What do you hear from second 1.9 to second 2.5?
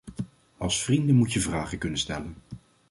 stellen.